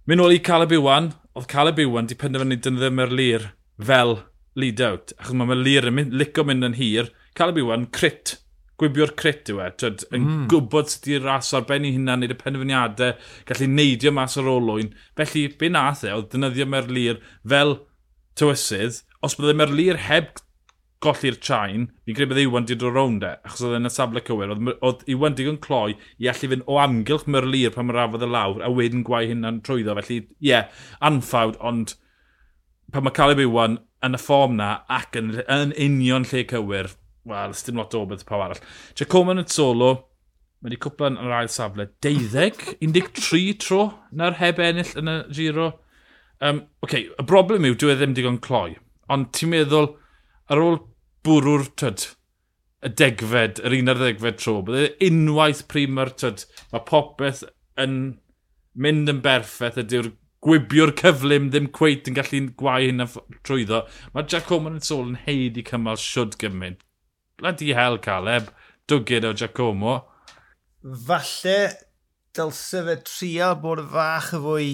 Mynd 0.08 0.24
ôl 0.24 0.34
i 0.36 0.42
Caleb 0.44 0.74
Iwan, 0.76 1.12
oedd 1.32 1.48
Caleb 1.48 1.80
Iwan 1.80 2.10
di 2.10 2.18
penderfynu 2.18 2.58
dyn 2.60 2.76
ddim 2.80 3.00
yr 3.00 3.16
lir 3.16 3.48
fel 3.80 4.18
lead 4.58 4.82
out. 4.84 5.14
Achos 5.16 5.36
mae 5.38 5.56
Lir 5.56 5.88
yn 5.88 5.96
mynd, 5.96 6.16
lico 6.20 6.44
mynd 6.44 6.68
yn 6.68 6.76
hir. 6.76 7.08
Caleb 7.38 7.62
Iwan, 7.62 7.88
crit 7.96 8.36
gwibio'r 8.82 9.14
crit 9.18 9.50
yw 9.52 9.62
e. 9.64 9.70
Tyd, 9.80 10.04
yn 10.10 10.26
mm. 10.26 10.44
gwybod 10.50 10.90
sut 10.92 11.08
i'r 11.12 11.24
ras 11.26 11.52
ar 11.56 11.66
ben 11.68 11.86
i 11.88 11.94
hynna, 11.94 12.18
neud 12.18 12.34
y 12.34 12.38
penderfyniadau, 12.38 13.16
gallu 13.48 13.70
neidio 13.70 14.12
mas 14.14 14.36
ar 14.40 14.50
olwyn. 14.52 14.92
Felly, 15.18 15.48
be 15.58 15.70
nath 15.72 16.04
e, 16.06 16.12
oedd 16.14 16.30
dynyddio 16.34 16.68
Merlir 16.70 17.20
fel 17.48 17.76
tywysydd. 18.38 19.02
Os 19.22 19.38
byddai 19.38 19.58
Merlir 19.60 20.00
heb 20.08 20.42
golli'r 21.02 21.38
chain, 21.42 21.88
fi'n 22.06 22.16
credu 22.16 22.30
byddai 22.30 22.46
Iwan 22.46 22.66
di 22.68 22.76
dod 22.78 22.94
rownd 22.94 23.24
e, 23.26 23.32
achos 23.46 23.64
oedd 23.66 23.78
yn 23.80 23.90
y 23.90 23.92
safle 23.92 24.22
cywir. 24.26 24.52
Oedd, 24.54 24.74
oedd 24.86 25.02
Iwan 25.10 25.38
digon 25.38 25.58
cloi 25.62 25.96
i 26.22 26.30
allu 26.30 26.52
fynd 26.52 26.68
o 26.70 26.78
amgylch 26.82 27.26
Merlir 27.30 27.74
pan 27.74 27.88
mae'r 27.88 28.02
rafodd 28.02 28.26
y 28.26 28.30
lawr, 28.30 28.62
a 28.62 28.70
wedyn 28.70 29.06
gwau 29.06 29.26
hynna'n 29.30 29.62
trwyddo. 29.66 29.96
Felly, 29.98 30.20
ie, 30.22 30.52
yeah, 30.52 30.84
anffawd, 31.02 31.58
ond 31.58 31.96
pan 32.92 33.06
mae 33.06 33.16
Caleb 33.16 33.42
Iwan 33.42 33.80
yn 34.06 34.18
y 34.18 34.20
ffom 34.20 34.58
na 34.58 34.72
ac 34.90 35.16
yn, 35.18 35.34
yn 35.50 35.74
union 35.80 36.26
lle 36.28 36.44
cywir, 36.50 36.90
wel, 37.28 37.54
dim 37.66 37.78
lot 37.80 37.94
o 37.94 38.04
beth 38.08 38.24
pawb 38.28 38.46
arall. 38.46 38.62
Coman 39.10 39.42
yn 39.42 39.50
solo, 39.50 39.92
mae 40.62 40.70
wedi 40.70 40.80
cwpla 40.82 41.12
yn 41.12 41.20
yr 41.22 41.34
ail 41.40 41.50
safle, 41.52 41.88
12, 42.04 42.76
13 42.82 43.58
tro 43.62 43.82
na'r 44.18 44.38
heb 44.40 44.62
ennill 44.62 44.94
yn 45.00 45.10
y 45.10 45.18
giro. 45.34 45.68
Um, 46.42 46.64
okay, 46.82 47.08
y 47.10 47.26
broblem 47.26 47.66
yw, 47.68 47.76
dwi 47.78 47.92
e 47.94 47.98
ddim 48.00 48.16
digon 48.18 48.40
cloi. 48.42 48.76
Ond 49.12 49.30
ti'n 49.36 49.52
meddwl, 49.52 49.92
ar 50.50 50.62
ôl 50.62 50.80
bwrw'r 51.26 51.68
tyd, 51.78 52.08
y 52.82 52.90
degfed, 52.98 53.62
yr 53.62 53.76
un 53.78 53.92
ar 53.92 54.00
ddegfed 54.00 54.40
tro, 54.42 54.56
bydde 54.66 54.88
e 54.90 55.10
unwaith 55.10 55.66
prim 55.70 56.00
ar 56.02 56.10
tyd, 56.18 56.46
mae 56.72 56.82
popeth 56.88 57.44
yn 57.82 57.96
mynd 58.74 59.10
yn 59.12 59.22
berffaith, 59.22 59.78
ydy'r 59.82 60.10
gwibio'r 60.42 60.94
cyflym 60.98 61.50
ddim 61.52 61.68
cweit 61.76 62.08
yn 62.10 62.16
gallu 62.18 62.40
gwau 62.58 62.82
hyn 62.82 63.04
trwyddo. 63.46 63.84
Mae 64.14 64.26
Jack 64.26 64.48
Coleman 64.48 64.80
yn 64.80 64.86
sôl 64.86 65.04
yn 65.04 65.20
heid 65.26 65.58
i 65.60 65.66
cymal 65.68 66.00
siwd 66.02 66.34
gymaint. 66.42 66.82
Bloody 67.42 67.72
hell, 67.74 67.98
Caleb. 67.98 68.52
Dwgyd 68.86 69.24
o 69.26 69.32
Giacomo. 69.34 69.96
Falle 71.06 71.56
dylse 72.38 72.82
fe 72.86 72.94
trial 73.02 73.56
bod 73.58 73.82
y 73.82 73.86
fach 73.90 74.28
y 74.36 74.40
fwy 74.44 74.68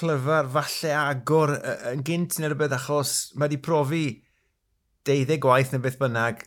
clyfar, 0.00 0.48
falle 0.54 0.94
agor 0.96 1.52
yn 1.90 2.00
gynt 2.08 2.38
neu 2.40 2.48
rhywbeth 2.54 2.78
achos 2.78 3.12
mae 3.34 3.50
wedi 3.50 3.60
profi 3.68 4.02
deuddeg 5.04 5.44
gwaith 5.44 5.74
neu 5.74 5.84
beth 5.84 6.00
bynnag 6.00 6.40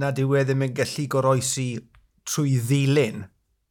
na 0.00 0.08
dyw 0.16 0.38
e 0.40 0.48
ddim 0.48 0.64
yn 0.70 0.74
gallu 0.80 1.08
goroesi 1.12 1.68
trwy 2.24 2.56
ddilyn. 2.64 3.26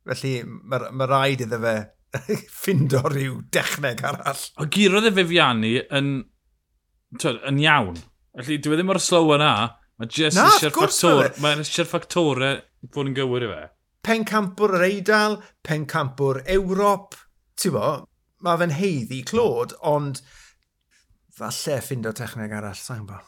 Felly 0.06 0.38
mae 0.46 0.94
ma 0.94 1.10
rhaid 1.10 1.48
iddo 1.48 1.64
fe 1.66 1.78
ffindo 2.62 3.08
rhyw 3.10 3.42
dechneg 3.50 4.06
arall. 4.06 4.50
O 4.62 4.70
girodd 4.70 5.10
y 5.10 5.18
Fifiani 5.18 5.78
yn, 5.90 6.18
yn 7.34 7.64
iawn. 7.66 8.04
Felly 8.38 8.62
dwi 8.62 8.78
e 8.78 8.84
ddim 8.84 8.94
o'r 8.94 9.02
slow 9.02 9.34
yna, 9.34 9.56
Mae 10.02 10.10
jyst 10.10 10.40
eisiau'r 10.42 10.74
ffactor, 10.74 11.28
mae 11.44 11.60
eisiau'r 11.62 11.90
ffactorau 11.90 12.62
fod 12.94 13.06
e, 13.06 13.10
yn 13.12 13.18
gywir 13.18 13.46
i 13.46 13.52
fe. 13.52 13.66
Pen 14.04 14.26
campwr 14.28 14.78
yr 14.80 14.88
Eidal, 14.88 15.38
pen 15.64 15.86
campwr 15.90 16.42
Ewrop, 16.50 17.14
ti'n 17.62 17.76
bo, 17.76 17.92
mae 18.44 18.60
fe'n 18.60 18.74
heiddi 18.80 19.22
clod, 19.30 19.76
ond 19.88 20.20
falle 21.34 21.78
ffindo 21.86 22.12
techneg 22.18 22.52
arall, 22.58 22.80
sa'n 22.80 23.06
bo. 23.08 23.22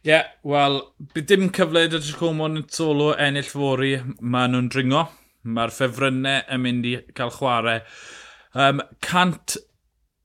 Ie, 0.00 0.12
yeah, 0.12 0.28
wel, 0.48 0.78
dim 1.16 1.50
cyfle 1.52 1.84
i 1.84 1.90
Dodgers 1.92 2.16
Comon 2.16 2.60
yn 2.62 2.68
solo 2.72 3.10
ennill 3.20 3.48
fori, 3.50 3.96
mae 4.20 4.48
nhw'n 4.48 4.70
dringo. 4.72 5.02
Mae'r 5.44 5.72
ffefrynnau 5.72 6.44
yn 6.52 6.62
mynd 6.64 6.86
i 6.88 6.94
cael 7.16 7.32
chwarae. 7.34 7.82
Um, 8.56 8.80
cant 9.04 9.56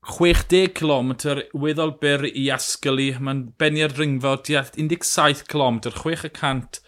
60 0.05 0.73
km 0.77 1.11
weddol 1.57 1.95
byr 2.01 2.27
i 2.29 2.45
asgylu. 2.53 3.09
Mae'n 3.25 3.43
benni'r 3.59 3.95
ringfa 3.97 4.35
o 4.35 4.41
17 4.45 5.45
km, 5.49 5.79
600 5.97 6.81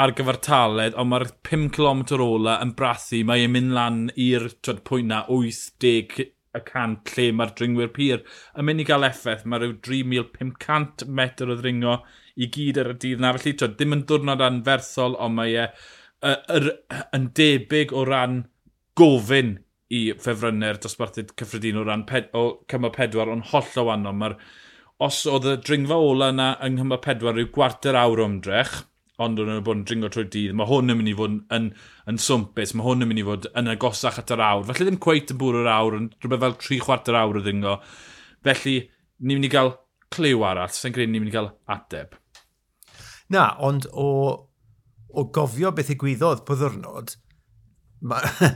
ar 0.00 0.12
gyfer 0.16 0.38
taled, 0.46 0.94
ond 0.94 1.10
mae'r 1.10 1.26
5 1.48 1.70
km 1.74 2.04
ola 2.22 2.60
yn 2.62 2.74
brathu, 2.78 3.24
mae 3.26 3.42
e'n 3.44 3.54
mynd 3.56 3.74
lan 3.74 4.04
i'r 4.14 4.46
pwynt 4.86 5.10
na 5.10 5.24
80 5.26 6.22
y 6.50 6.60
cant 6.66 7.12
lle 7.14 7.28
mae'r 7.36 7.52
dringwyr 7.58 7.90
pyr 7.94 8.22
yn 8.58 8.66
mynd 8.66 8.82
i 8.82 8.86
gael 8.86 9.06
effaith. 9.06 9.44
Mae 9.46 9.62
rhyw 9.62 9.76
3,500 9.86 11.10
metr 11.20 11.50
o 11.50 11.56
ddringo 11.58 11.98
i 12.38 12.48
gyd 12.54 12.80
ar 12.82 12.92
y 12.94 12.96
dydd 13.02 13.22
na. 13.22 13.32
Felly, 13.36 13.56
twyd, 13.58 13.76
dim 13.78 13.98
yn 13.98 14.06
dwrnod 14.08 14.42
anferthol, 14.46 15.18
ond 15.18 15.38
mae 15.38 15.58
e 15.66 15.66
yn 17.16 17.30
debyg 17.36 17.94
o 17.96 18.04
ran 18.06 18.42
gofyn 18.98 19.58
i 19.90 20.00
ffefrynnau'r 20.14 20.78
dosbarthydd 20.82 21.34
cyffredinol 21.38 21.88
ran 21.88 22.04
ped, 22.06 22.28
o 22.36 22.62
cyma 22.70 22.92
pedwar 22.94 23.32
ond 23.32 23.48
holl 23.50 23.80
o 23.82 23.86
wannol. 23.88 24.16
Mae'r 24.20 24.36
os 25.02 25.24
oedd 25.30 25.48
y 25.50 25.56
dringfa 25.66 25.98
ola 25.98 26.30
yna 26.34 26.52
yng 26.66 26.78
Nghymru 26.78 27.00
pedwar 27.02 27.34
rhyw 27.36 27.50
gwarter 27.54 27.98
awr 27.98 28.22
ymdrech, 28.26 28.74
ond 29.20 29.40
o'n 29.40 29.50
nhw'n 29.50 29.64
bod 29.64 29.80
yn 29.80 29.84
dringo 29.88 30.08
trwy 30.12 30.26
dydd, 30.32 30.54
mae 30.56 30.68
hwn 30.68 30.92
yn 30.92 30.98
mynd 31.00 31.10
i 31.12 31.16
fod 31.16 31.34
yn, 31.34 31.40
yn, 31.56 31.66
yn 32.08 32.20
swmpus, 32.22 32.72
mae 32.76 32.86
hwn 32.86 33.04
yn 33.04 33.10
mynd 33.10 33.22
i 33.22 33.26
fod 33.26 33.48
yn 33.58 33.72
agosach 33.72 34.20
at 34.22 34.32
yr 34.32 34.42
awr. 34.46 34.64
Felly 34.70 34.86
ddim 34.88 35.00
cweit 35.04 35.32
yn 35.34 35.40
bwrw'r 35.40 35.70
awr, 35.74 35.96
yn 35.98 36.08
rhywbeth 36.22 36.44
fel 36.44 36.56
tri 36.62 36.78
chwarter 36.84 37.18
awr 37.20 37.40
o 37.40 37.44
ddingo. 37.44 37.74
Felly, 38.46 38.76
ni'n 39.20 39.40
mynd 39.40 39.48
i 39.50 39.52
gael 39.52 39.74
cliw 40.14 40.44
arall, 40.46 40.72
sy'n 40.74 40.94
greu 40.96 41.10
ni'n 41.10 41.24
mynd 41.24 41.32
i 41.32 41.34
gael 41.34 41.50
ateb. 41.74 42.14
Na, 43.34 43.50
ond 43.66 43.90
o, 43.92 44.08
o 45.12 45.26
gofio 45.34 45.74
beth 45.76 45.92
ddigwyddodd 45.92 46.46
byddwrnod, 46.48 47.14
mae'n 48.10 48.54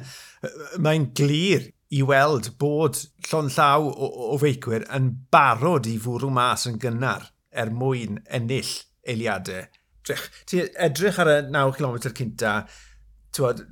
mae 0.86 1.04
glir 1.16 1.70
i 1.94 2.02
weld 2.06 2.50
bod 2.58 2.98
llon 3.28 3.50
llaw 3.54 3.86
o, 3.86 4.08
o 4.34 4.38
feicwyr 4.40 4.86
yn 4.96 5.12
barod 5.34 5.88
i 5.90 5.94
fwrw 6.02 6.32
mas 6.34 6.66
yn 6.70 6.80
gynnar 6.82 7.28
er 7.54 7.70
mwyn 7.70 8.22
ennill 8.34 8.72
eiliadau. 9.06 9.68
Drych, 10.04 10.24
ti 10.48 10.64
edrych 10.86 11.20
ar 11.22 11.30
y 11.30 11.36
9 11.54 11.76
km 11.78 12.00
cynta, 12.10 12.54
bod, 13.38 13.62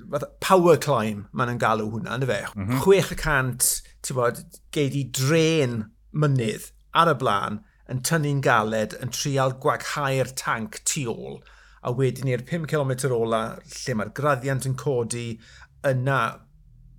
power 0.45 0.79
climb 0.81 1.26
maen 1.33 1.52
nhw'n 1.52 1.62
galw 1.62 1.88
hwnna, 1.91 2.17
ynddo 2.17 2.31
fe? 2.31 2.38
Mm 2.55 2.71
-hmm. 2.71 2.85
6% 2.87 4.14
bod, 4.17 4.45
geid 4.75 4.97
i 4.97 5.05
dren 5.19 5.83
mynydd 6.12 6.71
ar 7.02 7.12
y 7.12 7.17
blaen 7.19 7.61
yn 7.91 8.05
tynnu'n 8.07 8.45
galed 8.45 8.97
yn 9.02 9.12
trial 9.12 9.57
gwaghau'r 9.61 10.31
tanc 10.38 10.81
tu 10.88 11.09
ôl 11.12 11.43
a 11.83 11.91
wedyn 11.99 12.31
i'r 12.31 12.45
5 12.47 12.69
km 12.71 12.93
ola 13.17 13.43
lle 13.59 13.97
mae'r 13.99 14.12
graddiant 14.17 14.69
yn 14.69 14.76
codi 14.79 15.26
yna 15.89 16.19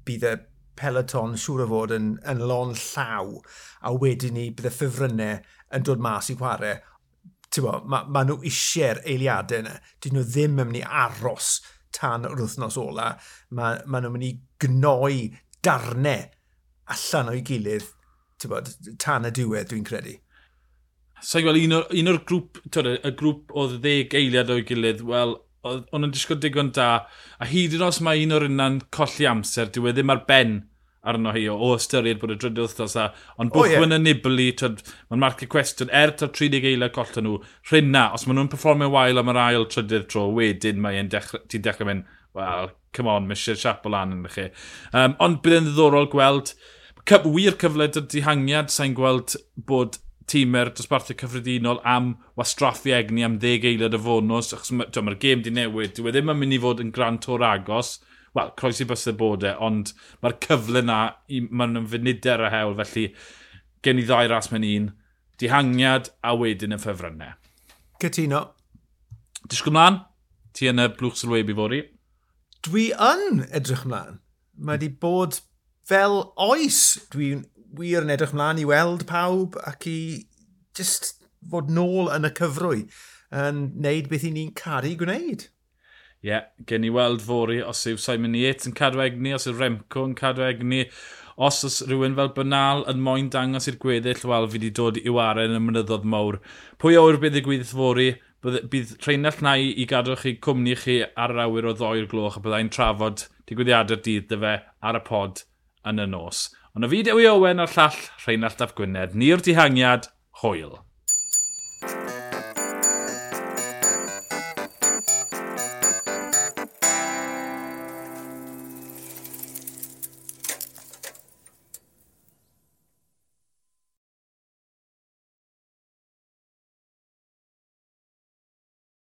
bydd 0.07 0.25
y 0.29 0.33
peloton 0.79 1.37
siŵr 1.39 1.65
o 1.65 1.69
fod 1.69 1.93
yn, 1.95 2.09
yn 2.29 2.41
lon 2.49 2.73
llaw 2.77 3.37
a 3.85 3.93
wedyn 3.93 4.35
ni 4.37 4.49
bydd 4.51 4.71
y 4.71 4.73
ffefrynnau 4.73 5.39
yn 5.77 5.87
dod 5.87 6.03
mas 6.03 6.31
i 6.33 6.37
chwarae. 6.39 6.79
Bo, 7.61 7.77
mae 7.85 8.09
ma 8.09 8.23
nhw 8.25 8.39
eisiau'r 8.49 9.03
eiliadau 9.05 9.61
yna. 9.61 9.75
Dyn 10.01 10.17
nhw 10.17 10.25
ddim 10.25 10.57
yn 10.57 10.71
mynd 10.71 10.79
i 10.81 10.85
aros 11.05 11.59
tan 11.93 12.25
yr 12.25 12.39
wythnos 12.41 12.79
ola. 12.81 13.11
Mae 13.53 13.83
ma 13.85 14.01
nhw'n 14.01 14.15
mynd 14.15 14.29
i 14.29 14.33
gnoi 14.63 15.27
darnau 15.63 16.25
allan 16.93 17.29
o'i 17.31 17.43
gilydd 17.45 17.91
bod, 18.49 18.69
tan 18.99 19.27
y 19.27 19.31
diwedd 19.31 19.69
dwi'n 19.71 19.85
credu. 19.87 20.17
Sa'n 21.23 21.45
gweld 21.45 21.61
un 21.61 21.77
o'r, 21.77 21.85
un 21.95 22.11
or 22.11 22.19
grŵp, 22.27 22.59
twyd, 22.67 22.89
y 23.07 23.11
grŵp 23.19 23.53
o 23.55 23.67
ddeg 23.71 24.15
eiliad 24.19 24.51
o'i 24.51 24.65
gilydd, 24.67 25.03
wel, 25.07 25.37
o'n 25.63 26.05
o'n 26.05 26.11
disgwyl 26.11 26.41
digon 26.43 26.73
da, 26.75 26.89
a 27.39 27.47
hyd 27.47 27.77
yn 27.77 27.87
os 27.87 28.01
mae 28.03 28.23
un 28.25 28.35
o'r 28.35 28.47
unna'n 28.49 28.81
colli 28.95 29.27
amser, 29.29 29.71
dyw 29.71 29.89
e 29.89 29.95
ddim 29.95 30.11
ar 30.13 30.23
ben 30.27 30.61
arno 31.03 31.33
hi 31.35 31.43
o, 31.51 31.55
o 31.59 31.73
ystyried 31.75 32.19
bod 32.21 32.31
y 32.31 32.37
drydydd 32.39 32.63
wythnos 32.63 32.95
a 32.99 33.09
ond 33.41 33.51
bwchwyn 33.51 33.91
oh, 33.91 33.95
yeah. 33.95 33.99
y 33.99 34.03
nibli, 34.03 34.45
mae'n 35.11 35.23
marcio 35.23 35.49
cwestiwn, 35.51 35.91
er 35.91 36.13
ta'r 36.19 36.31
30 36.31 36.69
eiliad 36.69 36.93
colta 36.95 37.23
nhw, 37.23 37.39
rhywna, 37.71 38.05
os 38.15 38.23
maen 38.27 38.39
nhw'n 38.39 38.51
performio 38.53 38.91
wael 38.93 39.19
am 39.19 39.31
yr 39.33 39.41
ail 39.43 39.67
trydydd 39.71 40.07
tro, 40.11 40.29
wedyn 40.37 40.79
mae'n 40.83 41.11
dechrau, 41.11 41.43
ti'n 41.51 41.65
dechrau 41.65 41.89
mynd, 41.89 42.07
wel, 42.37 42.71
come 42.95 43.11
on, 43.11 43.27
mae 43.27 43.35
eisiau 43.35 43.59
siap 43.59 43.83
o 43.87 43.91
lan 43.91 44.15
yn 44.15 44.29
chi. 44.31 44.47
Um, 44.95 45.17
ond 45.23 45.41
bydd 45.43 45.59
yn 45.59 45.67
ddiddorol 45.67 46.07
gweld, 46.13 46.53
cyf, 47.09 47.27
wir 47.35 47.59
cyfle 47.59 47.89
dy 47.91 48.05
dihangiad, 48.15 48.71
sa'n 48.71 48.95
gweld 48.97 49.35
bod 49.67 49.99
tîmer 50.29 50.71
dosbarthu 50.75 51.15
cyffredinol 51.19 51.81
am 51.83 52.13
wastraffu 52.39 52.93
egni 52.95 53.25
am 53.25 53.37
ddeg 53.41 53.65
eiliad 53.67 53.97
y 53.97 54.01
fonws, 54.05 54.53
achos 54.55 54.71
mae'r 54.75 55.05
ma 55.05 55.15
gêm 55.19 55.43
di 55.43 55.53
newid, 55.53 55.93
dyw 55.97 56.09
e 56.09 56.15
ddim 56.15 56.31
yn 56.33 56.39
mynd 56.39 56.57
i 56.57 56.59
fod 56.63 56.83
yn 56.83 56.93
gran 56.95 57.19
tor 57.23 57.43
agos, 57.47 57.97
wel, 58.37 58.51
croes 58.59 58.81
i 58.81 58.87
bysau 58.89 59.17
bod 59.19 59.45
e, 59.45 59.53
ond 59.67 59.93
mae'r 60.23 60.37
cyfle 60.45 60.83
na, 60.85 60.99
mae'n 61.29 61.83
yn 61.83 61.89
funider 61.91 62.43
a 62.45 62.51
hewl, 62.53 62.75
felly 62.81 63.07
gen 63.83 64.01
i 64.01 64.07
ddau 64.07 64.29
ras 64.31 64.49
mewn 64.53 64.67
un, 64.69 64.89
dihangiad 65.41 66.11
a 66.23 66.35
wedyn 66.39 66.75
y 66.75 66.79
ffefrynnau. 66.81 67.37
Cytuno. 68.01 68.43
Disgwyl 69.49 69.75
mlaen, 69.75 70.03
ti 70.55 70.69
yn 70.71 70.81
y 70.81 70.89
blwch 70.97 71.19
sylwebu 71.19 71.57
fori? 71.57 71.81
Dwi 72.63 72.91
yn 72.95 73.43
edrych 73.51 73.83
mlaen. 73.89 74.21
Mae 74.55 74.77
wedi 74.77 74.93
bod 75.01 75.41
fel 75.87 76.21
oes 76.39 76.79
dwi'n 77.11 77.43
wir 77.77 78.05
yn 78.05 78.13
edrych 78.13 78.35
mlaen 78.37 78.61
i 78.61 78.67
weld 78.69 79.07
pawb 79.09 79.57
ac 79.65 79.87
i 79.89 79.97
just 80.77 81.15
fod 81.49 81.71
nôl 81.73 82.11
yn 82.13 82.27
y 82.27 82.31
cyfrwy 82.37 82.85
yn 83.33 83.65
neud 83.81 84.09
beth 84.11 84.27
i 84.27 84.31
ni'n 84.33 84.53
caru 84.57 84.93
gwneud. 84.99 85.47
Ie, 86.23 86.29
yeah, 86.29 86.45
gen 86.69 86.85
i 86.87 86.91
weld 86.93 87.23
fori 87.25 87.57
os 87.59 87.81
yw 87.89 87.97
Simon 87.99 88.37
Yates 88.39 88.69
yn 88.69 88.75
cadw 88.77 89.01
egni, 89.03 89.33
os 89.35 89.47
yw 89.49 89.57
Remco 89.57 90.05
yn 90.07 90.13
cadw 90.15 90.45
egni, 90.45 90.85
os 91.35 91.63
oes 91.67 91.81
rhywun 91.89 92.15
fel 92.15 92.31
Bynal 92.37 92.85
yn 92.91 93.01
moyn 93.03 93.27
dangos 93.33 93.67
i'r 93.67 93.79
gweddill, 93.81 94.21
wel 94.29 94.47
fi 94.47 94.55
wedi 94.55 94.69
dod 94.77 95.01
i 95.01 95.11
waren 95.11 95.57
yn 95.57 95.65
mynyddodd 95.65 96.07
mawr. 96.07 96.39
Pwy 96.79 96.95
awr 97.01 97.19
bydd 97.19 97.41
y 97.41 97.43
gwydd 97.43 97.67
fori, 97.67 98.07
bydd 98.45 98.95
treinell 99.03 99.43
na 99.43 99.57
i, 99.59 99.73
i 99.83 99.87
gadw 99.89 100.15
chi 100.21 100.37
cwmni 100.43 100.77
chi 100.79 101.01
ar 101.03 101.35
yr 101.35 101.43
awyr 101.47 101.71
o 101.73 101.75
ddoi'r 101.79 102.07
gloch 102.11 102.39
a 102.39 102.43
byddai'n 102.45 102.71
trafod 102.71 103.25
digwyddiadau'r 103.49 104.03
dydd 104.05 104.29
dy 104.31 104.39
fe 104.45 104.57
ar 104.79 104.99
y 104.99 105.03
pod 105.09 105.43
yn 105.89 105.99
y 106.05 106.07
nos. 106.07 106.45
Ond 106.73 106.85
o 106.85 106.89
fi 106.89 107.03
Dewi 107.05 107.27
Owen 107.29 107.61
a'r 107.61 107.69
llall 107.69 107.97
Rheinald 108.23 108.61
Ap 108.65 108.71
Gwynedd, 108.73 109.13
ni'r 109.13 109.43
dihangiad, 109.45 110.07
hwyl. 110.41 110.79